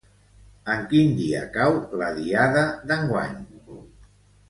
En 0.75 0.81
quin 0.93 1.11
dia 1.19 1.43
cau 1.59 1.77
la 2.03 2.09
diada 2.17 2.67
enguany? 3.01 3.41